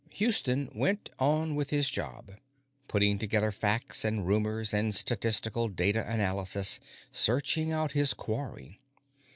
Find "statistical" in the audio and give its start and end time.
4.95-5.69